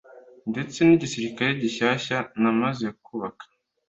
[0.51, 3.43] ndetse n’igisirikare gishyashya nari maze kubaka